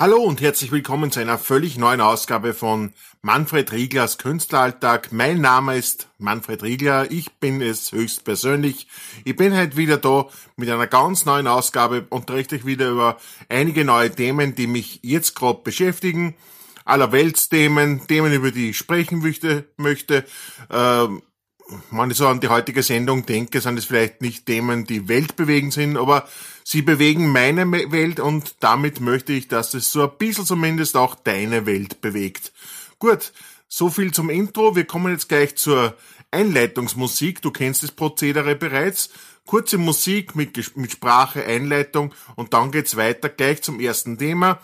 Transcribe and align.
Hallo 0.00 0.16
und 0.22 0.40
herzlich 0.40 0.72
willkommen 0.72 1.12
zu 1.12 1.20
einer 1.20 1.36
völlig 1.36 1.76
neuen 1.76 2.00
Ausgabe 2.00 2.54
von 2.54 2.94
Manfred 3.20 3.70
Rieglers 3.70 4.16
Künstleralltag. 4.16 5.12
Mein 5.12 5.42
Name 5.42 5.76
ist 5.76 6.08
Manfred 6.16 6.62
Riegler, 6.62 7.10
ich 7.10 7.30
bin 7.32 7.60
es 7.60 7.92
höchstpersönlich. 7.92 8.86
Ich 9.26 9.36
bin 9.36 9.54
heute 9.54 9.76
wieder 9.76 9.98
da 9.98 10.26
mit 10.56 10.70
einer 10.70 10.86
ganz 10.86 11.26
neuen 11.26 11.46
Ausgabe 11.46 12.06
und 12.08 12.24
berichte 12.24 12.56
euch 12.56 12.64
wieder 12.64 12.88
über 12.88 13.18
einige 13.50 13.84
neue 13.84 14.10
Themen, 14.10 14.54
die 14.54 14.68
mich 14.68 15.00
jetzt 15.02 15.36
gerade 15.36 15.60
beschäftigen. 15.62 16.34
Allerweltsthemen, 16.86 18.06
Themen, 18.06 18.32
über 18.32 18.52
die 18.52 18.70
ich 18.70 18.78
sprechen 18.78 19.18
möchte. 19.18 19.66
möchte. 19.76 20.24
Ähm, 20.70 21.20
wenn 21.90 22.10
ich 22.10 22.16
so 22.16 22.26
an 22.26 22.40
die 22.40 22.48
heutige 22.48 22.82
Sendung 22.82 23.26
denke, 23.26 23.60
sind 23.60 23.78
es 23.78 23.84
vielleicht 23.84 24.22
nicht 24.22 24.46
Themen, 24.46 24.84
die 24.84 25.08
weltbewegend 25.08 25.72
sind, 25.72 25.96
aber 25.96 26.28
sie 26.64 26.82
bewegen 26.82 27.30
meine 27.30 27.70
Welt 27.70 28.20
und 28.20 28.56
damit 28.60 29.00
möchte 29.00 29.32
ich, 29.32 29.48
dass 29.48 29.74
es 29.74 29.92
so 29.92 30.02
ein 30.02 30.16
bisschen 30.18 30.46
zumindest 30.46 30.96
auch 30.96 31.14
deine 31.14 31.66
Welt 31.66 32.00
bewegt. 32.00 32.52
Gut, 32.98 33.32
so 33.68 33.88
viel 33.88 34.12
zum 34.12 34.30
Intro. 34.30 34.76
Wir 34.76 34.84
kommen 34.84 35.12
jetzt 35.12 35.28
gleich 35.28 35.56
zur 35.56 35.96
Einleitungsmusik. 36.30 37.42
Du 37.42 37.50
kennst 37.50 37.82
das 37.82 37.92
Prozedere 37.92 38.56
bereits. 38.56 39.10
Kurze 39.46 39.78
Musik 39.78 40.36
mit, 40.36 40.76
mit 40.76 40.92
Sprache, 40.92 41.44
Einleitung 41.44 42.14
und 42.36 42.52
dann 42.52 42.70
geht's 42.70 42.96
weiter 42.96 43.28
gleich 43.28 43.62
zum 43.62 43.80
ersten 43.80 44.18
Thema. 44.18 44.60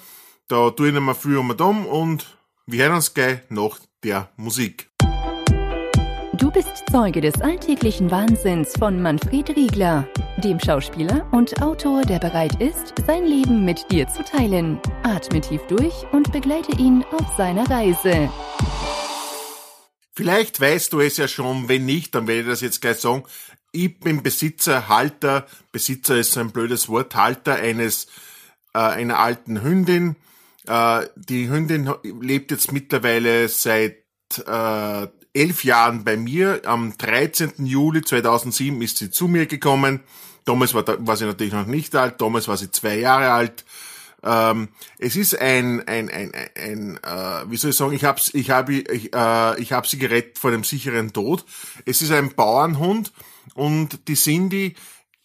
Da 0.49 0.71
tue 0.71 0.89
ich 0.89 0.95
nicht 0.95 1.03
mehr 1.03 1.15
viel 1.15 1.39
um 1.39 1.51
und 1.51 1.61
und 1.61 2.37
wir 2.67 2.85
hören 2.85 2.97
uns 2.97 3.15
gleich 3.15 3.41
nach 3.49 3.79
der 4.03 4.31
Musik. 4.37 4.91
Du 6.39 6.51
bist 6.51 6.85
Zeuge 6.91 7.23
des 7.23 7.41
alltäglichen 7.41 8.11
Wahnsinns 8.11 8.73
von 8.79 9.01
Manfred 9.01 9.49
Riegler, 9.57 10.07
dem 10.39 10.61
Schauspieler 10.61 11.27
und 11.33 11.63
Autor, 11.63 12.03
der 12.03 12.19
bereit 12.19 12.61
ist, 12.61 12.93
sein 13.07 13.25
Leben 13.25 13.65
mit 13.65 13.91
dir 13.91 14.07
zu 14.09 14.23
teilen. 14.23 14.79
Atme 15.03 15.41
tief 15.41 15.63
durch 15.69 16.05
und 16.13 16.33
begleite 16.33 16.73
ihn 16.73 17.05
auf 17.13 17.37
seiner 17.37 17.71
Reise. 17.71 18.29
Vielleicht 20.15 20.61
weißt 20.61 20.93
du 20.93 21.01
es 21.01 21.17
ja 21.17 21.27
schon, 21.27 21.71
wenn 21.71 21.87
nicht, 21.87 22.15
dann 22.15 22.27
werde 22.27 22.41
ich 22.43 22.47
das 22.49 22.61
jetzt 22.61 22.83
gleich 22.83 22.99
sagen. 22.99 23.23
Ich 23.73 23.99
bin 23.99 24.23
Besitzer, 24.23 24.89
Halter, 24.89 25.47
Besitzer 25.73 26.17
ist 26.17 26.37
ein 26.37 26.51
blödes 26.51 26.89
Wort, 26.89 27.15
Halter 27.15 27.55
eines 27.55 28.09
äh, 28.75 28.81
einer 28.81 29.21
alten 29.21 29.63
Hündin. 29.63 30.17
Äh, 30.67 31.07
die 31.15 31.49
Hündin 31.49 31.91
lebt 32.21 32.51
jetzt 32.51 32.73
mittlerweile 32.73 33.49
seit 33.49 34.05
äh, 34.45 35.07
elf 35.37 35.65
Jahren 35.65 36.03
bei 36.05 36.17
mir. 36.17 36.63
Am 36.65 36.97
13. 36.97 37.67
Juli 37.67 38.03
2007 38.03 38.81
ist 38.83 38.99
sie 38.99 39.11
zu 39.11 39.29
mir 39.29 39.47
gekommen. 39.47 40.01
Damals 40.45 40.75
war, 40.75 40.85
war 41.07 41.17
sie 41.17 41.27
natürlich 41.27 41.53
noch 41.53 41.67
nicht 41.67 41.95
alt, 41.95 42.21
damals 42.21 42.49
war 42.49 42.57
sie 42.57 42.71
zwei 42.71 42.99
Jahre 42.99 43.31
alt. 43.31 43.65
Ähm, 44.23 44.69
es 44.99 45.15
ist 45.15 45.39
ein, 45.39 45.87
ein, 45.87 46.09
ein, 46.09 46.33
ein, 46.33 46.51
ein 46.57 46.97
äh, 47.03 47.51
wie 47.51 47.57
soll 47.57 47.71
ich 47.71 47.77
sagen, 47.77 47.93
ich 47.93 48.05
habe 48.05 48.21
ich 48.33 48.51
hab, 48.51 48.69
ich, 48.71 49.15
äh, 49.15 49.61
ich 49.61 49.73
hab 49.73 49.87
sie 49.87 49.99
gerettet 49.99 50.39
vor 50.39 50.51
dem 50.51 50.65
sicheren 50.65 51.13
Tod. 51.13 51.45
Es 51.85 52.01
ist 52.01 52.13
ein 52.13 52.35
Bauernhund 52.35 53.13
und 53.55 54.09
die 54.09 54.15
Cindy, 54.15 54.75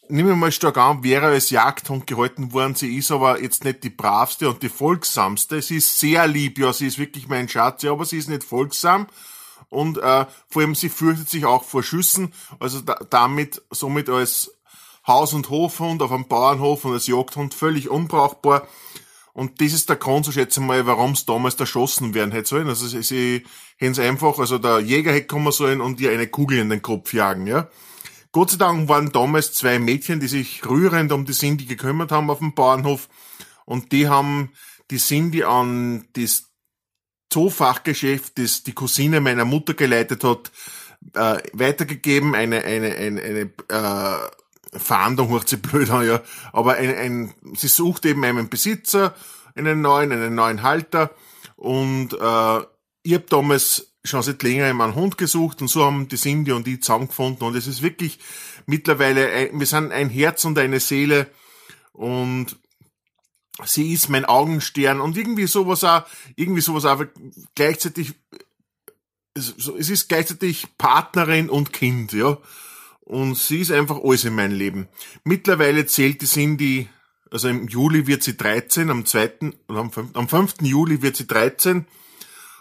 nehmen 0.10 0.30
wir 0.30 0.36
mal 0.36 0.52
stark 0.52 0.78
an, 0.78 1.04
wäre 1.04 1.28
als 1.28 1.52
Jagdhund 1.52 2.06
gehalten 2.06 2.52
worden. 2.52 2.76
Sie 2.76 2.98
ist 2.98 3.12
aber 3.12 3.42
jetzt 3.42 3.64
nicht 3.64 3.84
die 3.84 3.90
bravste 3.90 4.50
und 4.50 4.62
die 4.62 4.70
folgsamste. 4.70 5.62
Sie 5.62 5.78
ist 5.78 6.00
sehr 6.00 6.28
lieb, 6.28 6.60
ja, 6.60 6.74
sie 6.74 6.88
ist 6.88 7.00
wirklich 7.00 7.28
mein 7.28 7.48
Schatz, 7.48 7.84
ja, 7.84 7.92
aber 7.92 8.06
sie 8.06 8.18
ist 8.18 8.30
nicht 8.30 8.44
folgsam 8.44 9.08
und 9.72 9.98
äh, 9.98 10.26
vor 10.50 10.62
allem 10.62 10.76
sie 10.76 10.90
fürchtet 10.90 11.30
sich 11.30 11.46
auch 11.46 11.64
vor 11.64 11.82
Schüssen, 11.82 12.34
also 12.60 12.82
da, 12.82 13.00
damit 13.10 13.64
somit 13.72 14.10
als 14.10 14.52
Haus- 15.08 15.34
und 15.34 15.50
Hofhund 15.50 16.02
auf 16.04 16.12
einem 16.12 16.28
Bauernhof 16.28 16.86
und 16.86 16.94
als 16.94 17.08
Jagdhund 17.08 17.54
völlig 17.54 17.90
unbrauchbar. 17.90 18.68
Und 19.34 19.62
das 19.62 19.72
ist 19.72 19.88
der 19.88 19.96
Grund, 19.96 20.26
so 20.26 20.32
schätze 20.34 20.60
ich 20.60 20.66
mal, 20.66 20.86
warum 20.86 21.14
es 21.14 21.26
damals 21.26 21.56
erschossen 21.56 22.14
werden 22.14 22.34
hätte 22.34 22.50
sollen. 22.50 22.68
Also 22.68 22.86
sie, 22.86 23.02
sie 23.02 23.46
hätten 23.78 23.94
es 23.94 24.00
einfach, 24.00 24.38
also 24.40 24.58
der 24.58 24.82
Jäger 24.82 25.14
hätte 25.14 25.28
kommen 25.28 25.54
sollen 25.54 25.80
und 25.80 26.02
ihr 26.02 26.12
eine 26.12 26.28
Kugel 26.28 26.60
in 26.60 26.70
den 26.70 26.82
Kopf 26.82 27.14
jagen, 27.14 27.48
ja. 27.48 27.70
Gott 28.34 28.52
sei 28.52 28.58
Dank 28.58 28.90
waren 28.90 29.12
damals 29.12 29.54
zwei 29.54 29.80
Mädchen, 29.80 30.20
die 30.20 30.28
sich 30.28 30.66
rührend 30.70 31.14
um 31.14 31.26
die 31.26 31.34
Cindy 31.34 31.66
gekümmert 31.66 32.12
haben 32.12 32.30
auf 32.30 32.40
dem 32.40 32.54
Bauernhof 32.54 33.08
und 33.66 33.94
die 33.94 34.10
haben 34.10 34.52
die 34.90 34.98
Cindy 34.98 35.44
an 35.44 36.08
das 36.14 36.51
Zoofachgeschäft, 37.32 38.38
das 38.38 38.64
die 38.64 38.74
Cousine 38.74 39.22
meiner 39.22 39.46
Mutter 39.46 39.74
geleitet 39.74 40.24
hat, 40.24 40.52
äh, 41.16 41.42
weitergegeben, 41.54 42.36
eine, 42.36 42.64
eine, 42.64 42.96
eine, 42.96 43.22
eine 43.22 43.50
äh, 43.70 44.78
Fahndung 44.78 45.30
hört 45.30 45.50
sich 45.50 45.62
blöd 45.62 45.90
an, 45.90 46.06
ja, 46.06 46.22
aber 46.54 46.76
ein, 46.76 46.96
ein, 46.96 47.34
sie 47.56 47.68
sucht 47.68 48.06
eben 48.06 48.24
einen 48.24 48.50
Besitzer, 48.50 49.16
einen 49.56 49.82
neuen, 49.82 50.12
einen 50.12 50.36
neuen 50.36 50.62
Halter. 50.62 51.12
Und 51.56 52.14
äh, 52.14 52.60
ich 53.04 53.14
habe 53.14 53.26
damals 53.30 53.94
schon 54.04 54.24
seit 54.24 54.44
längerem 54.44 54.82
einen 54.82 54.96
Hund 54.96 55.18
gesucht 55.18 55.62
und 55.62 55.68
so 55.68 55.86
haben 55.86 56.08
die 56.08 56.18
Cindy 56.18 56.52
und 56.52 56.68
ich 56.68 56.82
zusammengefunden. 56.82 57.48
Und 57.48 57.56
es 57.56 57.68
ist 57.68 57.82
wirklich 57.82 58.20
mittlerweile, 58.66 59.50
wir 59.52 59.66
sind 59.66 59.92
ein 59.92 60.10
Herz 60.10 60.46
und 60.46 60.58
eine 60.58 60.80
Seele. 60.80 61.28
Und 61.94 62.58
sie 63.66 63.94
ist 63.94 64.10
mein 64.10 64.26
Augenstern 64.26 65.02
und 65.02 65.18
irgendwie 65.18 65.48
sowas 65.48 65.84
auch, 65.84 66.04
irgendwie 66.36 66.62
sowas 66.62 66.86
auch 66.86 67.04
gleichzeitig, 67.56 68.14
es 69.34 69.68
ist 69.68 70.10
gleichzeitig 70.10 70.78
Partnerin 70.78 71.50
und 71.50 71.74
Kind, 71.74 72.14
ja. 72.14 72.38
Und 73.02 73.38
sie 73.38 73.60
ist 73.60 73.72
einfach 73.72 74.00
alles 74.04 74.26
in 74.26 74.36
meinem 74.36 74.58
Leben. 74.58 74.88
Mittlerweile 75.24 75.86
zählt 75.86 76.22
die 76.22 76.28
Cindy, 76.28 76.90
also 77.30 77.48
im 77.48 77.68
Juli 77.68 78.08
wird 78.08 78.24
sie 78.24 78.38
13, 78.38 78.90
am 78.90 79.06
2. 79.06 79.52
am 79.68 79.92
5. 79.92 80.10
am 80.14 80.30
5. 80.30 80.56
Juli 80.62 81.02
wird 81.02 81.16
sie 81.16 81.28
13 81.28 81.86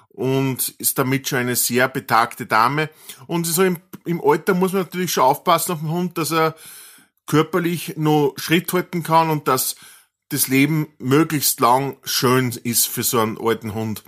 und 0.09 0.75
ist 0.79 0.99
damit 0.99 1.29
schon 1.29 1.41
eine 1.41 1.57
sehr 1.57 1.89
betagte 1.89 2.47
Dame. 2.47 2.91
Und 3.27 3.47
so 3.47 3.63
im, 3.63 3.79
im 4.05 4.21
Alter 4.23 4.55
muss 4.55 4.73
man 4.73 4.83
natürlich 4.83 5.13
schon 5.13 5.25
aufpassen 5.25 5.73
auf 5.73 5.81
den 5.81 5.91
Hund, 5.91 6.19
dass 6.19 6.31
er 6.31 6.55
körperlich 7.27 7.95
nur 7.97 8.35
Schritt 8.37 8.73
halten 8.73 9.03
kann 9.03 9.31
und 9.31 9.47
dass 9.47 9.77
das 10.31 10.49
Leben 10.49 10.89
möglichst 10.99 11.61
lang 11.61 11.97
schön 12.05 12.51
ist 12.63 12.89
für 12.89 13.03
so 13.03 13.21
einen 13.21 13.39
alten 13.39 13.75
Hund. 13.75 14.03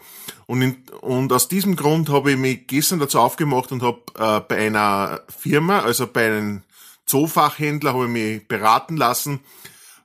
Und, 0.47 0.63
in, 0.63 0.77
und 1.01 1.33
aus 1.33 1.49
diesem 1.49 1.77
Grund 1.77 2.09
habe 2.09 2.33
ich 2.33 2.39
mich 2.39 2.67
gestern 2.67 3.01
dazu 3.01 3.19
aufgemacht 3.19 3.73
und 3.73 3.83
habe 3.83 4.01
äh, 4.19 4.41
bei 4.41 4.67
einer 4.67 5.23
Firma, 5.29 5.81
also 5.81 6.07
bei 6.07 6.27
einem 6.27 6.63
Zoofachhändler, 7.07 7.95
habe 7.95 8.05
ich 8.05 8.11
mich 8.11 8.49
beraten 8.49 8.97
lassen, 8.97 9.41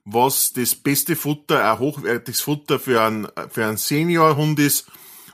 was 0.05 0.53
das 0.53 0.73
beste 0.73 1.15
Futter, 1.15 1.71
ein 1.71 1.79
hochwertiges 1.79 2.41
Futter 2.41 2.79
für 2.79 3.01
einen, 3.01 3.27
für 3.49 3.65
einen 3.65 3.77
Seniorhund 3.77 4.59
ist. 4.59 4.87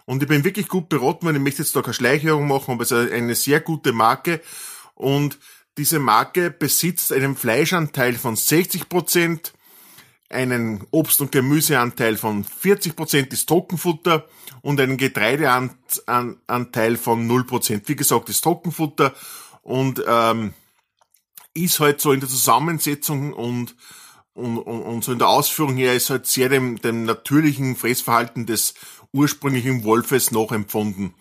Und 0.05 0.21
ich 0.21 0.27
bin 0.27 0.43
wirklich 0.43 0.67
gut 0.67 0.89
beraten, 0.89 1.25
weil 1.25 1.35
ich 1.35 1.41
möchte 1.41 1.61
jetzt 1.61 1.75
da 1.75 1.81
keine 1.81 1.93
Schleichwerbung 1.93 2.47
machen, 2.47 2.73
aber 2.73 2.83
es 2.83 2.91
ist 2.91 3.11
eine 3.11 3.35
sehr 3.35 3.61
gute 3.61 3.93
Marke. 3.93 4.41
Und 4.95 5.39
diese 5.77 5.99
Marke 5.99 6.51
besitzt 6.51 7.13
einen 7.13 7.37
Fleischanteil 7.37 8.13
von 8.15 8.35
60 8.35 8.89
Prozent, 8.89 9.53
einen 10.33 10.85
Obst- 10.91 11.21
und 11.21 11.31
Gemüseanteil 11.31 12.17
von 12.17 12.43
40 12.43 12.95
Prozent 12.95 13.33
ist 13.33 13.47
Trockenfutter 13.47 14.27
und 14.61 14.79
einen 14.79 14.97
Getreideanteil 14.97 16.97
von 16.97 17.29
0%. 17.29 17.43
Prozent. 17.45 17.87
Wie 17.87 17.95
gesagt, 17.95 18.29
ist 18.29 18.43
Trockenfutter 18.43 19.13
und 19.61 20.03
ähm, 20.07 20.53
ist 21.53 21.79
halt 21.79 22.01
so 22.01 22.11
in 22.11 22.19
der 22.19 22.29
Zusammensetzung 22.29 23.33
und, 23.33 23.75
und, 24.33 24.57
und, 24.57 24.81
und 24.81 25.03
so 25.03 25.11
in 25.11 25.19
der 25.19 25.29
Ausführung 25.29 25.77
her 25.77 25.93
ist 25.93 26.09
halt 26.09 26.25
sehr 26.25 26.49
dem, 26.49 26.81
dem 26.81 27.05
natürlichen 27.05 27.75
Fressverhalten 27.75 28.45
des 28.45 28.73
ursprünglichen 29.11 29.83
Wolfes 29.83 30.31
nachempfunden. 30.31 31.13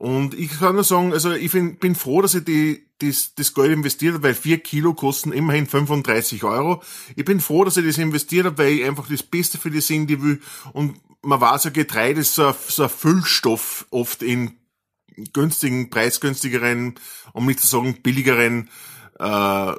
Und 0.00 0.32
ich 0.32 0.58
kann 0.58 0.76
nur 0.76 0.84
sagen, 0.84 1.12
also 1.12 1.32
ich 1.32 1.52
bin, 1.52 1.94
froh, 1.94 2.22
dass 2.22 2.34
ich 2.34 2.46
die, 2.46 2.86
das, 3.00 3.34
das 3.34 3.52
Geld 3.52 3.70
investiert 3.70 4.14
habe, 4.14 4.22
weil 4.22 4.34
vier 4.34 4.56
Kilo 4.56 4.94
kosten 4.94 5.30
immerhin 5.30 5.66
35 5.66 6.42
Euro. 6.42 6.82
Ich 7.16 7.26
bin 7.26 7.38
froh, 7.38 7.64
dass 7.64 7.76
ich 7.76 7.84
das 7.84 7.98
investiert 7.98 8.46
habe, 8.46 8.56
weil 8.56 8.72
ich 8.72 8.86
einfach 8.86 9.10
das 9.10 9.22
Beste 9.22 9.58
für 9.58 9.70
die 9.70 9.82
sind, 9.82 10.06
die 10.06 10.22
will. 10.22 10.40
Und 10.72 10.98
man 11.20 11.38
weiß 11.38 11.64
ja, 11.64 11.70
Getreide 11.70 12.22
ist 12.22 12.34
so 12.34 12.46
ein, 12.46 12.54
so 12.66 12.84
ein 12.84 12.88
Füllstoff 12.88 13.88
oft 13.90 14.22
in 14.22 14.56
günstigen, 15.34 15.90
preisgünstigeren, 15.90 16.94
um 17.34 17.44
nicht 17.44 17.60
zu 17.60 17.66
sagen 17.66 18.00
billigeren 18.02 18.70
äh, 19.18 19.72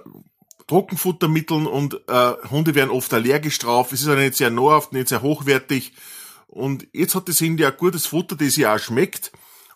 Trockenfuttermitteln 0.67 1.65
und 1.65 1.99
äh, 2.07 2.33
Hunde 2.51 2.75
werden 2.75 2.91
oft 2.91 3.11
allergisch 3.11 3.57
drauf. 3.57 3.91
Es 3.91 4.01
ist 4.01 4.07
ja 4.07 4.13
nicht 4.13 4.35
sehr 4.35 4.51
nahrhaft, 4.51 4.93
nicht 4.93 5.07
sehr 5.07 5.23
hochwertig. 5.23 5.93
Und 6.45 6.87
jetzt 6.93 7.15
hat 7.15 7.27
das 7.27 7.41
Handy 7.41 7.65
ein 7.65 7.73
gutes 7.75 8.05
Futter, 8.05 8.35
das 8.35 8.55
ja 8.55 8.75
auch 8.75 8.79
schmeckt. 8.79 9.31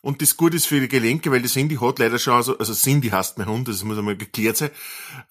Und 0.06 0.22
das 0.22 0.38
gut 0.38 0.54
ist 0.54 0.68
für 0.68 0.80
die 0.80 0.88
Gelenke, 0.88 1.32
weil 1.32 1.42
die 1.42 1.48
Cindy 1.48 1.78
hat 1.78 1.98
leider 1.98 2.20
schon, 2.20 2.36
also, 2.36 2.56
also 2.60 2.76
Cindy 2.76 3.10
heißt 3.10 3.40
mein 3.40 3.48
Hund, 3.48 3.68
das 3.68 3.84
muss 3.84 3.98
einmal 3.98 4.16
geklärt 4.16 4.56
sein. 4.56 4.70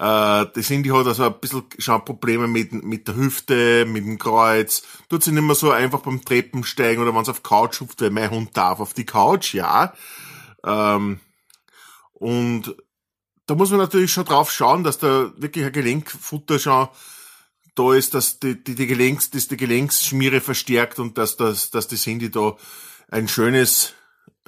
Äh, 0.00 0.46
die 0.56 0.62
Cindy 0.62 0.88
hat 0.88 1.06
also 1.06 1.26
ein 1.26 1.38
bisschen 1.38 1.62
schon 1.78 2.04
Probleme 2.04 2.48
mit, 2.48 2.72
mit 2.72 3.06
der 3.06 3.14
Hüfte, 3.14 3.86
mit 3.86 4.04
dem 4.04 4.18
Kreuz. 4.18 4.82
Tut 5.08 5.22
sie 5.22 5.30
nicht 5.30 5.44
mehr 5.44 5.54
so 5.54 5.70
einfach 5.70 6.00
beim 6.00 6.24
Treppensteigen 6.24 7.00
oder 7.00 7.14
wenn 7.14 7.22
es 7.22 7.28
auf 7.28 7.44
Couch 7.44 7.80
hupft, 7.80 8.00
weil 8.00 8.10
mein 8.10 8.32
Hund 8.32 8.56
darf 8.56 8.80
auf 8.80 8.94
die 8.94 9.06
Couch, 9.06 9.54
ja. 9.54 9.94
Ähm, 10.64 11.20
und 12.14 12.74
da 13.46 13.54
muss 13.54 13.70
man 13.70 13.78
natürlich 13.78 14.12
schon 14.12 14.24
drauf 14.24 14.50
schauen, 14.50 14.82
dass 14.82 14.98
da 14.98 15.30
wirklich 15.36 15.64
ein 15.66 15.72
Gelenkfutter 15.72 16.58
schon 16.58 16.88
da 17.76 17.94
ist, 17.94 18.12
dass 18.14 18.40
die, 18.40 18.64
die, 18.64 18.74
die 18.74 18.88
Gelenks, 18.88 19.30
dass 19.30 19.46
die 19.46 19.56
Gelenksschmiere 19.56 20.40
verstärkt 20.40 20.98
und 20.98 21.16
dass, 21.16 21.36
dass, 21.36 21.70
dass 21.70 21.86
die 21.86 21.94
Cindy 21.94 22.32
da 22.32 22.56
ein 23.08 23.28
schönes 23.28 23.94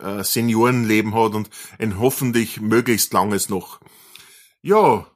äh, 0.03 0.23
Seniorenleben 0.23 1.15
hat 1.15 1.35
und 1.35 1.51
ein 1.79 1.99
hoffentlich 1.99 2.61
möglichst 2.61 3.13
langes 3.13 3.49
noch. 3.49 3.81
Ja, 4.63 5.07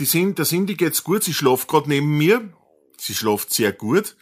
die 0.00 0.04
sind, 0.04 0.38
der 0.38 0.46
Cindy 0.46 0.74
geht's 0.74 1.04
gut, 1.04 1.22
sie 1.24 1.34
schläft 1.34 1.68
gerade 1.68 1.88
neben 1.88 2.16
mir. 2.16 2.52
Sie 2.98 3.14
schläft 3.14 3.52
sehr 3.52 3.72
gut. 3.72 4.16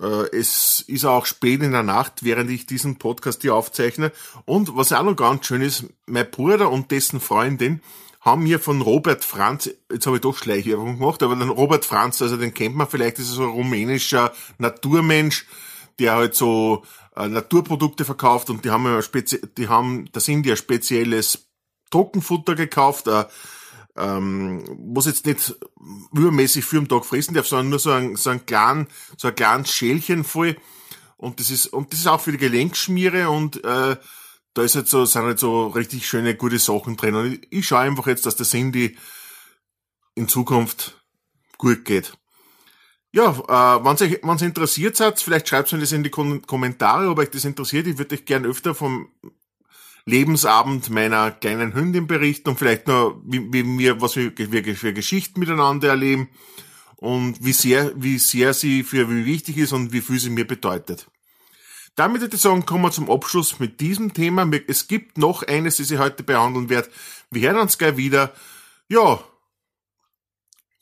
Äh, 0.00 0.36
es 0.36 0.84
ist 0.86 1.04
auch 1.04 1.26
spät 1.26 1.62
in 1.62 1.72
der 1.72 1.82
Nacht, 1.82 2.24
während 2.24 2.50
ich 2.50 2.66
diesen 2.66 2.98
Podcast 2.98 3.42
hier 3.42 3.54
aufzeichne. 3.54 4.12
Und 4.44 4.76
was 4.76 4.92
auch 4.92 5.02
noch 5.02 5.16
ganz 5.16 5.46
schön 5.46 5.62
ist, 5.62 5.84
mein 6.06 6.30
Bruder 6.30 6.70
und 6.70 6.90
dessen 6.90 7.20
Freundin 7.20 7.80
haben 8.20 8.44
mir 8.44 8.58
von 8.58 8.80
Robert 8.80 9.24
Franz, 9.24 9.70
jetzt 9.92 10.06
habe 10.06 10.16
ich 10.16 10.22
doch 10.22 10.36
Schleichwerbung 10.36 10.98
gemacht, 10.98 11.22
aber 11.22 11.36
den 11.36 11.50
Robert 11.50 11.84
Franz, 11.84 12.22
also 12.22 12.38
den 12.38 12.54
kennt 12.54 12.74
man 12.74 12.88
vielleicht, 12.88 13.18
ist 13.18 13.28
so 13.28 13.42
ein 13.42 13.50
rumänischer 13.50 14.32
Naturmensch, 14.56 15.46
der 15.98 16.14
halt 16.14 16.34
so 16.34 16.84
äh, 17.16 17.28
Naturprodukte 17.28 18.04
verkauft 18.04 18.50
und 18.50 18.64
die 18.64 18.70
haben 18.70 18.84
ja 18.86 19.02
spezi 19.02 19.40
die 19.56 19.68
haben, 19.68 20.08
da 20.12 20.20
sind 20.20 20.46
ja 20.46 20.56
spezielles 20.56 21.48
Trockenfutter 21.90 22.54
gekauft, 22.54 23.06
äh, 23.06 23.24
ähm, 23.96 24.64
was 24.92 25.06
jetzt 25.06 25.26
nicht 25.26 25.54
übermäßig 26.12 26.64
für 26.64 26.80
den 26.80 26.88
Tag 26.88 27.04
fressen 27.04 27.34
darf, 27.34 27.46
sondern 27.46 27.70
nur 27.70 27.78
so 27.78 27.90
ein, 27.90 28.16
so 28.16 28.30
ein 28.30 28.44
kleinen, 28.44 28.88
so 29.16 29.28
ein 29.28 29.34
kleines 29.34 29.70
Schälchen 29.72 30.24
voll. 30.24 30.56
Und 31.16 31.38
das 31.38 31.50
ist, 31.50 31.68
und 31.68 31.92
das 31.92 32.00
ist 32.00 32.06
auch 32.08 32.20
für 32.20 32.32
die 32.32 32.38
Gelenkschmiere 32.38 33.30
und 33.30 33.64
äh, 33.64 33.96
da 34.54 34.62
ist 34.62 34.74
halt 34.74 34.88
so, 34.88 35.04
sind 35.04 35.22
halt 35.22 35.38
so 35.38 35.68
richtig 35.68 36.06
schöne, 36.06 36.36
gute 36.36 36.58
Sachen 36.58 36.96
drin. 36.96 37.14
Und 37.14 37.32
ich, 37.32 37.46
ich 37.50 37.66
schaue 37.66 37.80
einfach 37.80 38.06
jetzt, 38.06 38.26
dass 38.26 38.36
der 38.36 38.46
Cindy 38.46 38.96
in 40.14 40.28
Zukunft 40.28 41.00
gut 41.58 41.84
geht. 41.84 42.16
Ja, 43.14 43.30
äh, 43.30 43.84
wenn 43.84 43.92
euch, 43.92 44.18
wenn's 44.24 44.42
interessiert 44.42 44.96
seid, 44.96 45.20
vielleicht 45.20 45.48
schreibt 45.48 45.72
mir 45.72 45.78
das 45.78 45.92
in 45.92 46.02
die 46.02 46.10
Kom 46.10 46.42
Kommentare, 46.42 47.08
ob 47.08 47.20
euch 47.20 47.30
das 47.30 47.44
interessiert. 47.44 47.86
Ich 47.86 47.96
würde 47.96 48.16
euch 48.16 48.24
gern 48.24 48.44
öfter 48.44 48.74
vom 48.74 49.08
Lebensabend 50.04 50.90
meiner 50.90 51.30
kleinen 51.30 51.74
Hündin 51.74 52.08
berichten 52.08 52.48
und 52.48 52.58
vielleicht 52.58 52.88
noch, 52.88 53.22
wie, 53.24 53.52
wie 53.52 53.78
wir, 53.78 54.00
was 54.00 54.16
wir, 54.16 54.36
wir 54.36 54.76
für 54.76 54.92
Geschichten 54.92 55.38
miteinander 55.38 55.90
erleben 55.90 56.28
und 56.96 57.36
wie 57.44 57.52
sehr, 57.52 57.92
wie 57.94 58.18
sehr 58.18 58.52
sie 58.52 58.82
für 58.82 59.08
wie 59.08 59.24
wichtig 59.24 59.58
ist 59.58 59.72
und 59.72 59.92
wie 59.92 60.00
viel 60.00 60.18
sie 60.18 60.30
mir 60.30 60.44
bedeutet. 60.44 61.06
Damit 61.94 62.20
würde 62.20 62.34
ich 62.34 62.42
sagen, 62.42 62.66
kommen 62.66 62.82
wir 62.82 62.90
zum 62.90 63.08
Abschluss 63.08 63.60
mit 63.60 63.78
diesem 63.80 64.12
Thema. 64.12 64.50
Es 64.66 64.88
gibt 64.88 65.18
noch 65.18 65.44
eines, 65.44 65.76
das 65.76 65.92
ich 65.92 66.00
heute 66.00 66.24
behandeln 66.24 66.68
werde. 66.68 66.90
Wir 67.30 67.52
hören 67.52 67.60
uns 67.60 67.78
gleich 67.78 67.96
wieder. 67.96 68.34
Ja, 68.88 69.22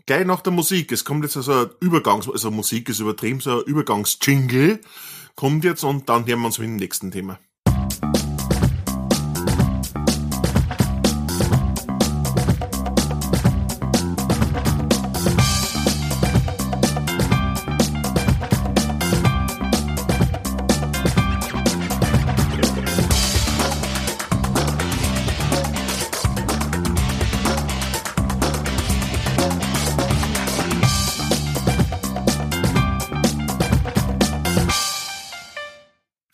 gleich 0.07 0.27
nach 0.27 0.41
der 0.41 0.53
Musik. 0.53 0.93
Es 0.93 1.05
kommt 1.05 1.25
jetzt 1.25 1.37
also 1.37 1.53
ein 1.53 1.71
Übergangs, 1.81 2.29
also 2.29 2.51
Musik 2.51 2.89
ist 2.89 3.01
übertrieben, 3.01 3.41
so 3.41 3.61
ein 3.61 3.65
Übergangsjingle 3.65 4.81
kommt 5.35 5.65
jetzt 5.65 5.85
und 5.85 6.09
dann 6.09 6.27
hören 6.27 6.41
wir 6.41 6.47
uns 6.47 6.59
mit 6.59 6.69
dem 6.69 6.77
nächsten 6.77 7.11
Thema. 7.11 7.39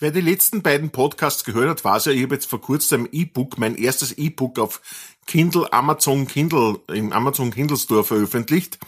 Wer 0.00 0.12
die 0.12 0.20
letzten 0.20 0.62
beiden 0.62 0.90
Podcasts 0.90 1.42
gehört 1.42 1.68
hat, 1.68 1.84
weiß 1.84 2.04
ja, 2.06 2.12
ich 2.12 2.22
habe 2.22 2.36
jetzt 2.36 2.48
vor 2.48 2.60
kurzem 2.60 3.04
ein 3.04 3.08
E-Book, 3.10 3.58
mein 3.58 3.74
erstes 3.74 4.12
E-Book 4.12 4.60
auf 4.60 4.80
Kindle, 5.26 5.72
Amazon 5.72 6.28
Kindle, 6.28 6.80
im 6.86 7.12
Amazon 7.12 7.50
Kindle 7.50 7.76
Store 7.76 8.04
veröffentlicht. 8.04 8.78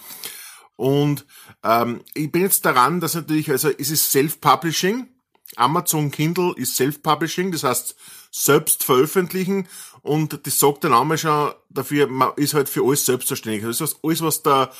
Und 0.76 1.26
ähm, 1.64 2.02
ich 2.14 2.30
bin 2.30 2.42
jetzt 2.42 2.64
daran, 2.64 3.00
dass 3.00 3.14
natürlich, 3.14 3.50
also 3.50 3.70
es 3.70 3.90
ist 3.90 4.12
Self-Publishing. 4.12 5.08
Amazon 5.56 6.12
Kindle 6.12 6.54
ist 6.56 6.76
Self-Publishing, 6.76 7.50
das 7.50 7.64
heißt 7.64 7.96
selbst 8.30 8.84
veröffentlichen 8.84 9.66
und 10.02 10.46
das 10.46 10.60
sagt 10.60 10.84
der 10.84 10.90
Name 10.90 11.18
schon 11.18 11.52
dafür, 11.68 12.06
man 12.06 12.32
ist 12.36 12.54
halt 12.54 12.68
für 12.68 12.84
alles 12.84 13.04
selbstverständlich. 13.04 13.64
Das 13.64 13.80
heißt, 13.80 13.98
alles, 14.04 14.22
was 14.22 14.42
der, 14.44 14.70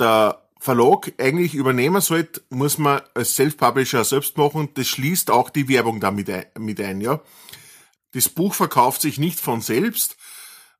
der 0.00 0.43
Verlag 0.64 1.12
eigentlich 1.18 1.54
übernehmen 1.54 2.00
sollte, 2.00 2.40
muss 2.48 2.78
man 2.78 3.02
als 3.12 3.36
Self-Publisher 3.36 4.02
selbst 4.02 4.38
machen. 4.38 4.70
Das 4.72 4.88
schließt 4.88 5.30
auch 5.30 5.50
die 5.50 5.68
Werbung 5.68 6.00
damit 6.00 6.30
ein, 6.30 6.46
mit 6.58 6.80
ein, 6.80 7.02
ja. 7.02 7.20
Das 8.12 8.30
Buch 8.30 8.54
verkauft 8.54 9.02
sich 9.02 9.18
nicht 9.18 9.40
von 9.40 9.60
selbst 9.60 10.16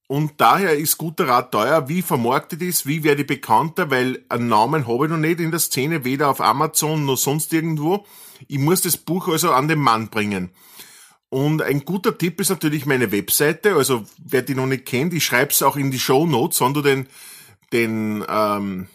und 0.06 0.40
daher 0.40 0.74
ist 0.78 0.96
guter 0.96 1.28
Rat 1.28 1.52
teuer. 1.52 1.86
Wie 1.86 2.00
vermarktet 2.00 2.62
ist, 2.62 2.86
wie 2.86 3.04
werde 3.04 3.20
ich 3.20 3.26
bekannter, 3.26 3.90
weil 3.90 4.24
einen 4.30 4.48
Namen 4.48 4.88
habe 4.88 5.04
ich 5.04 5.10
noch 5.10 5.18
nicht 5.18 5.38
in 5.38 5.50
der 5.50 5.60
Szene, 5.60 6.02
weder 6.06 6.30
auf 6.30 6.40
Amazon 6.40 7.04
noch 7.04 7.18
sonst 7.18 7.52
irgendwo. 7.52 8.06
Ich 8.48 8.58
muss 8.58 8.80
das 8.80 8.96
Buch 8.96 9.28
also 9.28 9.52
an 9.52 9.68
den 9.68 9.80
Mann 9.80 10.08
bringen. 10.08 10.48
Und 11.28 11.60
ein 11.60 11.84
guter 11.84 12.16
Tipp 12.16 12.40
ist 12.40 12.48
natürlich 12.48 12.86
meine 12.86 13.12
Webseite. 13.12 13.74
Also 13.74 14.04
wer 14.16 14.40
die 14.40 14.54
noch 14.54 14.66
nicht 14.66 14.86
kennt, 14.86 15.12
ich 15.12 15.26
schreibe 15.26 15.50
es 15.50 15.62
auch 15.62 15.76
in 15.76 15.90
die 15.90 16.00
Show 16.00 16.24
Notes, 16.24 16.62
wenn 16.62 16.72
du 16.72 16.80
den, 16.80 17.06
den 17.70 18.24
ähm, 18.26 18.88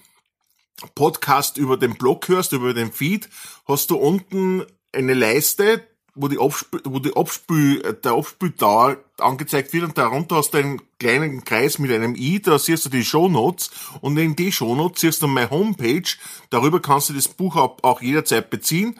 Podcast 0.95 1.57
über 1.57 1.77
den 1.77 1.95
Blog 1.95 2.27
hörst, 2.27 2.53
über 2.53 2.73
den 2.73 2.91
Feed, 2.91 3.29
hast 3.67 3.89
du 3.89 3.97
unten 3.97 4.65
eine 4.93 5.13
Leiste, 5.13 5.83
wo 6.15 6.27
die, 6.27 6.39
Abspül, 6.39 6.81
wo 6.83 6.99
die 6.99 7.15
Abspül, 7.15 7.97
der 8.03 8.13
Abspüldauer 8.13 8.97
angezeigt 9.19 9.71
wird 9.73 9.85
und 9.85 9.97
darunter 9.97 10.37
hast 10.37 10.53
du 10.53 10.57
einen 10.57 10.81
kleinen 10.99 11.43
Kreis 11.45 11.79
mit 11.79 11.91
einem 11.91 12.15
i, 12.15 12.41
da 12.41 12.59
siehst 12.59 12.85
du 12.85 12.89
die 12.89 13.05
Shownotes 13.05 13.71
und 14.01 14.17
in 14.17 14.35
die 14.35 14.51
Shownotes 14.51 15.01
siehst 15.01 15.21
du 15.21 15.27
meine 15.27 15.49
Homepage, 15.49 16.09
darüber 16.49 16.81
kannst 16.81 17.09
du 17.09 17.13
das 17.13 17.27
Buch 17.27 17.55
auch 17.55 18.01
jederzeit 18.01 18.49
beziehen. 18.49 18.99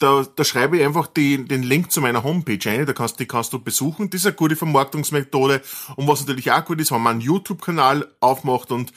Da, 0.00 0.24
da 0.36 0.44
schreibe 0.44 0.78
ich 0.78 0.84
einfach 0.84 1.08
die, 1.08 1.44
den 1.44 1.64
Link 1.64 1.90
zu 1.90 2.00
meiner 2.00 2.22
Homepage 2.22 2.70
ein, 2.70 2.86
da 2.86 2.92
kannst, 2.92 3.18
die 3.18 3.26
kannst 3.26 3.52
du 3.52 3.58
besuchen. 3.58 4.08
Das 4.10 4.20
ist 4.20 4.26
eine 4.26 4.36
gute 4.36 4.54
Vermarktungsmethode. 4.54 5.60
Und 5.96 6.06
was 6.06 6.20
natürlich 6.20 6.52
auch 6.52 6.64
gut 6.64 6.80
ist, 6.80 6.92
wenn 6.92 7.02
man 7.02 7.14
einen 7.14 7.20
YouTube-Kanal 7.20 8.06
aufmacht 8.20 8.70
und 8.70 8.92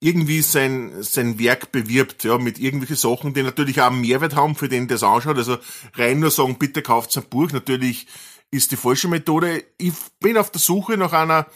irgendwie 0.00 0.42
sein, 0.42 1.02
sein 1.02 1.38
Werk 1.38 1.72
bewirbt, 1.72 2.24
ja, 2.24 2.38
mit 2.38 2.58
irgendwelchen 2.58 2.96
Sachen, 2.96 3.34
die 3.34 3.42
natürlich 3.42 3.80
auch 3.80 3.90
einen 3.90 4.00
Mehrwert 4.00 4.36
haben 4.36 4.54
für 4.54 4.68
den, 4.68 4.88
es 4.88 5.02
anschaut. 5.02 5.36
Also 5.36 5.58
rein 5.94 6.20
nur 6.20 6.30
sagen, 6.30 6.58
bitte 6.58 6.82
kauft 6.82 7.16
ein 7.16 7.24
Buch, 7.24 7.50
natürlich 7.50 8.06
ist 8.50 8.70
die 8.70 8.76
falsche 8.76 9.08
Methode. 9.08 9.64
Ich 9.76 9.92
bin 10.20 10.36
auf 10.36 10.50
der 10.50 10.60
Suche 10.60 10.96
nach 10.96 11.12
einer, 11.12 11.46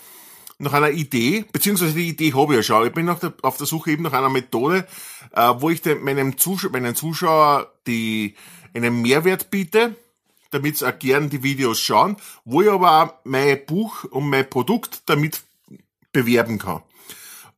nach 0.59 0.73
einer 0.73 0.91
Idee, 0.91 1.45
beziehungsweise 1.53 1.95
die 1.95 2.09
Idee 2.09 2.35
habe 2.35 2.55
ich 2.55 2.57
ja 2.59 2.63
schon. 2.63 2.87
Ich 2.87 2.93
bin 2.93 3.09
auf 3.09 3.21
der, 3.21 3.33
auf 3.43 3.57
der 3.57 3.67
Suche 3.67 3.93
eben 3.93 4.03
nach 4.03 4.13
einer 4.13 4.29
Methode, 4.29 4.87
äh, 5.33 5.53
wo 5.59 5.71
ich 5.71 5.81
den, 5.81 6.03
meinem 6.03 6.37
Zuschauer, 6.37 6.73
meinen 6.73 6.97
Zuschauer 6.97 7.73
die, 7.87 8.35
einen 8.75 9.03
Mehrwert 9.03 9.51
biete, 9.51 9.95
damit 10.51 10.79
sie 10.79 10.87
auch 10.87 10.99
gern 10.99 11.31
die 11.31 11.43
Videos 11.43 11.81
schauen, 11.81 12.17
wo 12.45 12.63
ich 12.63 12.71
aber 12.71 13.03
auch 13.03 13.15
mein 13.25 13.65
Buch 13.67 14.05
und 14.05 14.29
mein 14.29 14.49
Produkt 14.49 15.03
damit 15.07 15.43
bewerben 16.13 16.59
kann. 16.59 16.83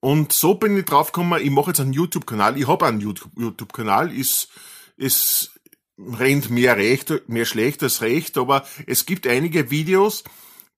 Und 0.04 0.34
so 0.34 0.56
bin 0.56 0.76
ich 0.76 0.84
draufgekommen, 0.84 1.42
ich 1.42 1.50
mache 1.50 1.70
jetzt 1.70 1.80
einen 1.80 1.94
YouTube-Kanal. 1.94 2.58
Ich 2.58 2.68
habe 2.68 2.84
einen 2.84 3.00
YouTube-Kanal, 3.00 4.12
ist, 4.12 4.50
ist 4.99 5.58
rennt 5.96 6.50
mehr 6.50 6.76
recht, 6.76 7.26
mehr 7.26 7.46
schlecht 7.46 7.82
als 7.82 8.02
recht, 8.02 8.37
aber 8.37 8.66
es 8.87 9.06
gibt 9.06 9.26
einige 9.26 9.70
Videos, 9.70 10.23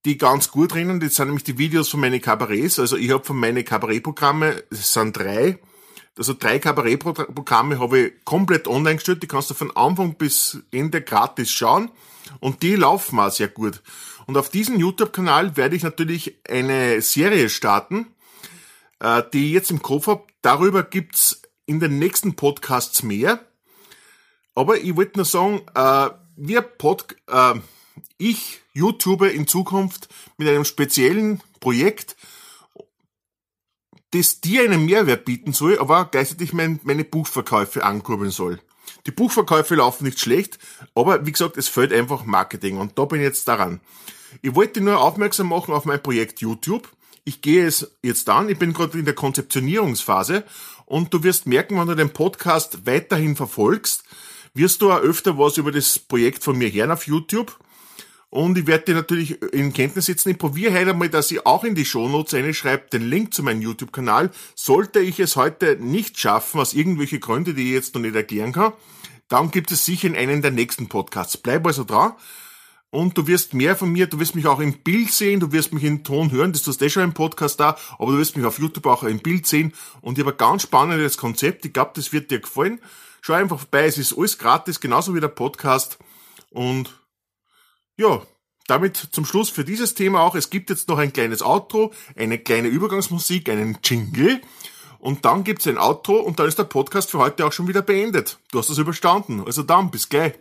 die 0.04 0.16
ganz 0.16 0.52
gut 0.52 0.76
rennen. 0.76 1.00
Das 1.00 1.16
sind 1.16 1.26
nämlich 1.26 1.42
die 1.42 1.58
Videos 1.58 1.88
von 1.88 1.98
meinen 1.98 2.20
Kabarets. 2.20 2.78
Also 2.78 2.96
ich 2.96 3.10
habe 3.10 3.24
von 3.24 3.36
meinen 3.36 3.64
Kabarettprogramme, 3.64 4.62
es 4.70 4.92
sind 4.92 5.16
drei, 5.16 5.58
also 6.16 6.32
drei 6.32 6.60
Kabarettprogramme 6.60 7.80
habe 7.80 7.98
ich 7.98 8.12
komplett 8.24 8.68
online 8.68 8.94
gestellt. 8.94 9.24
Die 9.24 9.26
kannst 9.26 9.50
du 9.50 9.54
von 9.54 9.76
Anfang 9.76 10.14
bis 10.14 10.62
Ende 10.70 11.02
gratis 11.02 11.50
schauen. 11.50 11.90
Und 12.38 12.62
die 12.62 12.76
laufen 12.76 13.18
auch 13.18 13.32
sehr 13.32 13.48
gut. 13.48 13.82
Und 14.28 14.36
auf 14.36 14.50
diesem 14.50 14.78
YouTube-Kanal 14.78 15.56
werde 15.56 15.74
ich 15.74 15.82
natürlich 15.82 16.36
eine 16.48 17.02
Serie 17.02 17.48
starten, 17.48 18.06
äh, 19.00 19.22
die 19.32 19.46
ich 19.46 19.52
jetzt 19.52 19.70
im 19.70 19.82
Kopf 19.82 20.06
habe. 20.06 20.24
Darüber 20.42 20.82
gibt's 20.82 21.42
in 21.66 21.80
den 21.80 21.98
nächsten 21.98 22.36
Podcasts 22.36 23.02
mehr. 23.02 23.40
Aber 24.54 24.78
ich 24.78 24.96
wollte 24.96 25.18
nur 25.18 25.26
sagen, 25.26 25.62
äh, 25.74 26.10
wir 26.36 26.62
Pod, 26.62 27.16
äh, 27.28 27.54
ich 28.18 28.60
YouTube 28.72 29.22
in 29.22 29.46
Zukunft 29.46 30.08
mit 30.38 30.48
einem 30.48 30.64
speziellen 30.64 31.42
Projekt, 31.60 32.16
das 34.12 34.40
dir 34.40 34.62
einen 34.62 34.84
Mehrwert 34.86 35.24
bieten 35.24 35.52
soll, 35.52 35.78
aber 35.78 36.06
gleichzeitig 36.06 36.52
mein, 36.52 36.80
meine 36.84 37.04
Buchverkäufe 37.04 37.84
ankurbeln 37.84 38.30
soll. 38.30 38.60
Die 39.06 39.10
Buchverkäufe 39.10 39.74
laufen 39.74 40.04
nicht 40.04 40.20
schlecht, 40.20 40.58
aber 40.94 41.26
wie 41.26 41.32
gesagt, 41.32 41.56
es 41.56 41.68
fehlt 41.68 41.92
einfach 41.92 42.24
Marketing 42.24 42.78
und 42.78 42.98
da 42.98 43.04
bin 43.04 43.20
ich 43.20 43.26
jetzt 43.26 43.48
daran. 43.48 43.80
Ich 44.42 44.54
wollte 44.54 44.80
nur 44.80 45.00
aufmerksam 45.00 45.48
machen 45.48 45.74
auf 45.74 45.84
mein 45.84 46.02
Projekt 46.02 46.40
YouTube. 46.40 46.88
Ich 47.26 47.42
gehe 47.42 47.66
es 47.66 47.90
jetzt 48.02 48.28
an, 48.28 48.48
ich 48.48 48.56
bin 48.56 48.72
gerade 48.72 48.98
in 48.98 49.04
der 49.04 49.14
Konzeptionierungsphase 49.14 50.44
und 50.86 51.12
du 51.12 51.24
wirst 51.24 51.46
merken, 51.46 51.78
wenn 51.78 51.88
du 51.88 51.96
den 51.96 52.12
Podcast 52.12 52.86
weiterhin 52.86 53.34
verfolgst, 53.34 54.04
wirst 54.54 54.80
du 54.80 54.92
auch 54.92 55.00
öfter 55.00 55.36
was 55.36 55.58
über 55.58 55.72
das 55.72 55.98
Projekt 55.98 56.44
von 56.44 56.56
mir 56.56 56.72
hören 56.72 56.92
auf 56.92 57.06
YouTube. 57.06 57.58
Und 58.30 58.56
ich 58.58 58.66
werde 58.66 58.84
dir 58.86 58.94
natürlich 58.94 59.42
in 59.52 59.72
Kenntnis 59.72 60.06
setzen. 60.06 60.30
Ich 60.30 60.38
probiere 60.38 60.72
heute 60.72 60.90
einmal, 60.90 61.08
dass 61.08 61.30
ich 61.30 61.44
auch 61.46 61.64
in 61.64 61.74
die 61.74 61.84
Shownotes 61.84 62.34
reinschreibe, 62.34 62.88
den 62.92 63.08
Link 63.08 63.34
zu 63.34 63.42
meinem 63.42 63.62
YouTube-Kanal. 63.62 64.30
Sollte 64.54 65.00
ich 65.00 65.18
es 65.18 65.34
heute 65.34 65.76
nicht 65.80 66.18
schaffen, 66.20 66.60
aus 66.60 66.74
irgendwelchen 66.74 67.20
Gründen, 67.20 67.56
die 67.56 67.64
ich 67.64 67.72
jetzt 67.72 67.94
noch 67.94 68.02
nicht 68.02 68.14
erklären 68.14 68.52
kann, 68.52 68.72
dann 69.28 69.50
gibt 69.50 69.72
es 69.72 69.84
sicher 69.84 70.06
in 70.06 70.16
einem 70.16 70.42
der 70.42 70.52
nächsten 70.52 70.88
Podcasts. 70.88 71.36
Bleib 71.36 71.66
also 71.66 71.82
dran. 71.82 72.12
Und 72.90 73.18
du 73.18 73.26
wirst 73.26 73.52
mehr 73.52 73.76
von 73.76 73.90
mir, 73.90 74.06
du 74.06 74.20
wirst 74.20 74.34
mich 74.34 74.46
auch 74.46 74.60
im 74.60 74.78
Bild 74.82 75.10
sehen, 75.10 75.40
du 75.40 75.52
wirst 75.52 75.72
mich 75.72 75.84
in 75.84 76.04
Ton 76.04 76.30
hören, 76.30 76.52
das 76.52 76.62
tust 76.62 76.80
du 76.80 76.84
eh 76.84 76.90
schon 76.90 77.02
im 77.02 77.14
Podcast 77.14 77.58
da, 77.60 77.76
aber 77.98 78.12
du 78.12 78.18
wirst 78.18 78.36
mich 78.36 78.46
auf 78.46 78.58
YouTube 78.58 78.86
auch 78.86 79.02
im 79.02 79.18
Bild 79.18 79.46
sehen. 79.46 79.74
Und 80.00 80.18
ich 80.18 80.24
habe 80.24 80.34
ein 80.34 80.38
ganz 80.38 80.62
spannendes 80.62 81.18
Konzept, 81.18 81.64
ich 81.66 81.72
glaube, 81.72 81.92
das 81.94 82.12
wird 82.12 82.30
dir 82.30 82.40
gefallen. 82.40 82.80
Schau 83.20 83.34
einfach 83.34 83.58
vorbei, 83.58 83.86
es 83.86 83.98
ist 83.98 84.16
alles 84.16 84.38
gratis, 84.38 84.80
genauso 84.80 85.14
wie 85.14 85.20
der 85.20 85.28
Podcast. 85.28 85.98
Und 86.50 87.00
ja, 87.98 88.22
damit 88.66 88.96
zum 88.96 89.24
Schluss 89.24 89.50
für 89.50 89.64
dieses 89.64 89.94
Thema 89.94 90.20
auch. 90.20 90.34
Es 90.34 90.50
gibt 90.50 90.70
jetzt 90.70 90.88
noch 90.88 90.98
ein 90.98 91.12
kleines 91.12 91.42
Outro, 91.42 91.92
eine 92.16 92.38
kleine 92.38 92.68
Übergangsmusik, 92.68 93.48
einen 93.48 93.78
Jingle. 93.82 94.40
Und 94.98 95.24
dann 95.24 95.44
gibt's 95.44 95.66
ein 95.66 95.78
Outro 95.78 96.16
und 96.16 96.38
dann 96.38 96.48
ist 96.48 96.58
der 96.58 96.64
Podcast 96.64 97.10
für 97.10 97.18
heute 97.18 97.46
auch 97.46 97.52
schon 97.52 97.68
wieder 97.68 97.82
beendet. 97.82 98.38
Du 98.50 98.58
hast 98.58 98.70
es 98.70 98.78
überstanden. 98.78 99.44
Also 99.44 99.62
dann, 99.62 99.90
bis 99.90 100.08
gleich. 100.08 100.34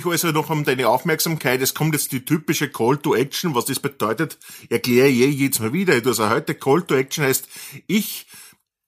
Ich 0.00 0.06
also 0.24 0.32
noch 0.32 0.50
um 0.50 0.64
deine 0.64 0.88
Aufmerksamkeit. 0.88 1.60
Es 1.62 1.74
kommt 1.74 1.94
jetzt 1.94 2.12
die 2.12 2.24
typische 2.24 2.68
Call 2.68 2.98
to 2.98 3.14
Action. 3.14 3.54
Was 3.54 3.66
das 3.66 3.80
bedeutet, 3.80 4.38
erkläre 4.68 5.08
ich 5.08 5.20
eh 5.20 5.28
jedes 5.28 5.60
Mal 5.60 5.72
wieder. 5.72 5.94
Also 5.94 6.28
heute 6.28 6.54
Call 6.54 6.82
to 6.82 6.94
Action 6.94 7.24
heißt, 7.24 7.48
ich 7.86 8.26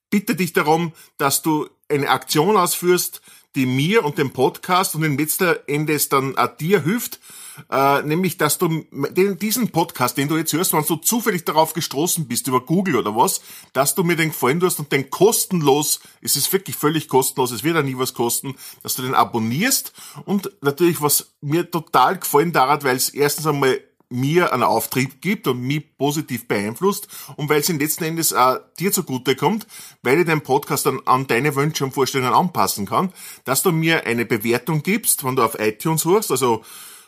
bitte 0.09 0.35
dich 0.35 0.53
darum, 0.53 0.93
dass 1.17 1.41
du 1.41 1.69
eine 1.89 2.09
Aktion 2.09 2.57
ausführst, 2.57 3.21
die 3.55 3.65
mir 3.65 4.03
und 4.03 4.17
dem 4.17 4.31
Podcast 4.31 4.95
und 4.95 5.01
den 5.01 5.17
letzten 5.17 5.55
Endes 5.67 6.09
dann 6.09 6.37
auch 6.37 6.55
dir 6.57 6.83
hilft, 6.83 7.19
äh, 7.71 8.01
nämlich, 8.01 8.37
dass 8.37 8.57
du 8.57 8.83
den, 8.91 9.37
diesen 9.37 9.69
Podcast, 9.69 10.17
den 10.17 10.27
du 10.27 10.37
jetzt 10.37 10.53
hörst, 10.53 10.73
wenn 10.73 10.83
du 10.85 10.95
zufällig 10.95 11.45
darauf 11.45 11.73
gestoßen 11.73 12.27
bist, 12.27 12.47
über 12.47 12.61
Google 12.61 12.95
oder 12.95 13.15
was, 13.15 13.41
dass 13.73 13.95
du 13.95 14.03
mir 14.03 14.15
den 14.15 14.29
gefallen 14.29 14.59
tust 14.59 14.79
und 14.79 14.91
den 14.91 15.09
kostenlos, 15.09 15.99
es 16.21 16.35
ist 16.35 16.51
wirklich 16.51 16.75
völlig 16.75 17.07
kostenlos, 17.07 17.51
es 17.51 17.63
wird 17.63 17.75
ja 17.75 17.83
nie 17.83 17.97
was 17.97 18.13
kosten, 18.13 18.55
dass 18.81 18.95
du 18.95 19.03
den 19.03 19.13
abonnierst 19.13 19.93
und 20.25 20.51
natürlich, 20.61 21.01
was 21.01 21.33
mir 21.41 21.69
total 21.69 22.17
gefallen 22.17 22.53
daran, 22.53 22.83
weil 22.83 22.95
es 22.95 23.09
erstens 23.09 23.45
einmal 23.45 23.79
mir 24.13 24.53
einen 24.53 24.63
Auftrieb 24.63 25.21
gibt 25.21 25.47
und 25.47 25.61
mich 25.61 25.97
positiv 25.97 26.47
beeinflusst 26.47 27.07
und 27.35 27.49
weil 27.49 27.59
es 27.59 27.69
in 27.69 27.79
letzten 27.79 28.05
Endes 28.05 28.33
auch 28.33 28.59
dir 28.79 28.91
zugute 28.91 29.35
kommt, 29.35 29.67
weil 30.01 30.19
ich 30.19 30.25
den 30.25 30.41
Podcast 30.41 30.85
dann 30.85 31.01
an 31.05 31.27
deine 31.27 31.55
Wünsche 31.55 31.83
und 31.83 31.93
Vorstellungen 31.93 32.33
anpassen 32.33 32.85
kann, 32.85 33.11
dass 33.45 33.63
du 33.63 33.71
mir 33.71 34.05
eine 34.05 34.25
Bewertung 34.25 34.83
gibst, 34.83 35.23
wenn 35.23 35.35
du 35.35 35.43
auf 35.43 35.59
iTunes 35.59 36.05
hörst, 36.05 36.31
also 36.31 36.63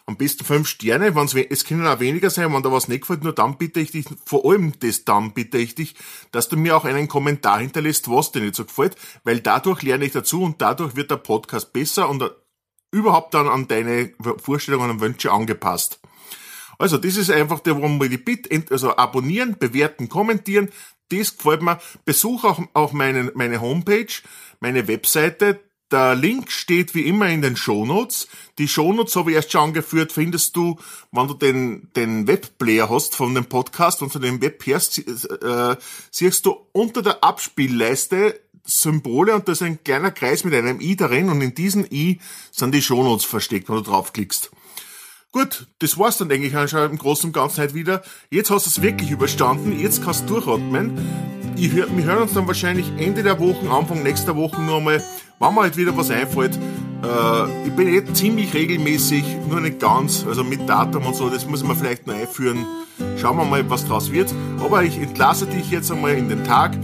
am 0.07 0.17
besten 0.17 0.45
fünf 0.45 0.67
Sterne, 0.67 1.15
wenn's, 1.15 1.33
es 1.33 1.65
können 1.65 1.88
auch 1.88 2.00
weniger 2.00 2.29
sein, 2.29 2.53
wenn 2.53 2.62
da 2.62 2.71
was 2.71 2.88
nicht 2.88 3.01
gefällt, 3.01 3.24
nur 3.24 3.33
dann 3.33 3.57
bitte 3.57 3.79
ich 3.79 3.91
dich, 3.91 4.05
vor 4.25 4.45
allem 4.45 4.74
das 4.79 5.03
dann 5.03 5.33
bitte 5.33 5.57
ich 5.57 5.74
dich, 5.74 5.95
dass 6.31 6.47
du 6.47 6.57
mir 6.57 6.77
auch 6.77 6.85
einen 6.85 7.07
Kommentar 7.07 7.59
hinterlässt, 7.59 8.09
was 8.09 8.31
dir 8.31 8.41
nicht 8.41 8.55
so 8.55 8.65
gefällt, 8.65 8.95
weil 9.24 9.39
dadurch 9.39 9.81
lerne 9.81 10.05
ich 10.05 10.12
dazu 10.12 10.43
und 10.43 10.62
dadurch 10.62 10.95
wird 10.95 11.09
der 11.09 11.17
Podcast 11.17 11.74
besser 11.74 12.07
und 12.07 12.24
überhaupt 12.91 13.33
dann 13.33 13.47
an 13.47 13.67
deine 13.67 14.13
Vorstellungen 14.38 14.91
und 14.91 15.01
Wünsche 15.01 15.31
angepasst. 15.31 16.00
Also, 16.77 16.98
das 16.98 17.17
ist 17.17 17.32
einfach 17.32 17.60
der, 17.60 17.82
wir 17.82 18.10
die 18.10 18.17
Bitte, 18.17 18.63
also 18.72 18.96
abonnieren, 18.96 19.58
bewerten, 19.58 20.10
kommentieren, 20.10 20.70
das 21.10 21.38
gefällt 21.38 21.62
mir. 21.62 21.79
Besuch 22.03 22.44
auch, 22.44 22.62
auch 22.74 22.94
meine, 22.94 23.32
meine 23.36 23.62
Homepage, 23.62 24.08
meine 24.60 24.88
Webseite, 24.88 25.60
der 25.91 26.15
Link 26.15 26.51
steht 26.51 26.96
wie 26.96 27.08
immer 27.08 27.29
in 27.29 27.44
den 27.44 27.55
Shownotes. 27.55 28.27
Die 28.58 28.67
Shownotes 28.67 29.15
habe 29.15 29.29
ich 29.29 29.36
erst 29.36 29.51
schon 29.51 29.62
angeführt, 29.62 30.12
findest 30.12 30.55
du, 30.55 30.79
wenn 31.12 31.27
du 31.27 31.36
den, 31.36 31.89
den 31.96 32.27
Webplayer 32.27 32.89
hast 32.89 33.15
von 33.15 33.36
dem 33.36 33.46
Podcast 33.46 34.01
und 34.01 34.12
von 34.12 34.22
dem 34.22 34.41
Web 34.41 34.65
hörst, 34.65 34.98
äh, 34.98 35.75
siehst 36.10 36.46
du 36.46 36.58
unter 36.72 37.03
der 37.03 37.24
Abspielleiste 37.24 38.39
Symbole 38.65 39.36
und 39.36 39.48
da 39.48 39.51
ist 39.51 39.62
ein 39.62 39.84
kleiner 39.84 40.10
Kreis 40.10 40.44
mit 40.44 40.55
einem 40.55 40.82
i 40.82 40.96
darin 40.96 41.29
und 41.29 41.39
in 41.41 41.53
diesem 41.53 41.86
i 41.91 42.20
sind 42.51 42.74
die 42.74 42.82
Shownotes 42.82 43.25
versteckt, 43.25 43.70
wenn 43.70 43.75
du 43.75 43.84
draufklickst. 43.84 44.50
Gut, 45.36 45.68
das 45.80 46.00
war's 46.00 46.18
dann 46.18 46.32
eigentlich 46.32 46.54
schon 46.70 46.92
im 46.92 46.98
Großen 46.98 47.27
und 47.27 47.34
Ganzen 47.34 47.58
halt 47.58 47.74
wieder. 47.74 48.01
Jetzt 48.30 48.51
hast 48.51 48.68
du 48.68 48.70
es 48.70 48.82
wirklich 48.82 49.12
überstanden, 49.12 49.77
jetzt 49.77 50.01
kannst 50.01 50.30
du 50.30 50.36
durchatmen. 50.36 50.98
Ich 51.58 51.74
hör, 51.74 51.88
wir 51.94 52.06
hören 52.06 52.22
uns 52.22 52.32
dann 52.32 52.48
wahrscheinlich 52.48 52.89
Ende 52.98 53.22
der 53.22 53.38
Woche, 53.38 53.70
Anfang 53.70 54.01
nächster 54.01 54.38
Woche 54.38 54.56
einmal, 54.56 55.04
wenn 55.39 55.54
mir 55.54 55.62
halt 55.63 55.75
wieder 55.75 55.98
was 55.98 56.10
einfällt. 56.10 56.56
Äh, 56.56 57.68
ich 57.68 57.74
bin 57.74 57.89
eh 57.89 58.06
ziemlich 58.13 58.54
regelmäßig, 58.54 59.25
nur 59.50 59.60
nicht 59.60 59.82
ganz, 59.82 60.25
also 60.25 60.46
mit 60.46 60.70
Datum 60.70 61.06
und 61.06 61.18
so, 61.18 61.30
das 61.30 61.46
muss 61.46 61.65
man 61.65 61.75
vielleicht 61.75 62.08
noch 62.08 62.15
einführen. 62.15 62.65
Schauen 63.18 63.36
wir 63.36 63.44
mal, 63.44 63.70
was 63.70 63.86
draus 63.86 64.13
wird. 64.13 64.34
Aber 64.63 64.84
ich 64.84 64.98
entlasse 64.98 65.48
dich 65.48 65.70
jetzt 65.70 65.92
einmal 65.92 66.13
in 66.13 66.30
den 66.30 66.46
Tag. 66.46 66.77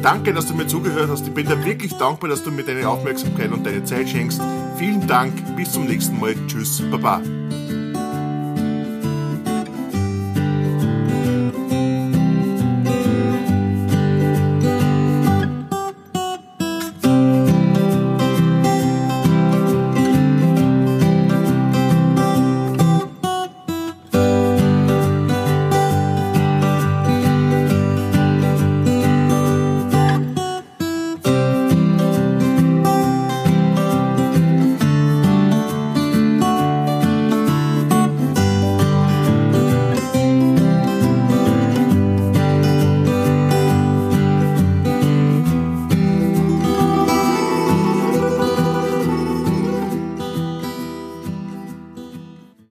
Danke, 0.00 0.32
dass 0.32 0.46
du 0.46 0.54
mir 0.54 0.68
zugehört 0.68 1.10
hast. 1.10 1.26
Ich 1.26 1.34
bin 1.34 1.48
dir 1.48 1.64
wirklich 1.64 1.92
dankbar, 1.94 2.30
dass 2.30 2.44
du 2.44 2.52
mir 2.52 2.62
deine 2.62 2.88
Aufmerksamkeit 2.88 3.50
und 3.50 3.66
deine 3.66 3.82
Zeit 3.82 4.08
schenkst. 4.08 4.40
Vielen 4.78 5.08
Dank. 5.08 5.56
Bis 5.56 5.72
zum 5.72 5.86
nächsten 5.86 6.20
Mal. 6.20 6.36
Tschüss. 6.46 6.80
Baba. 6.88 7.20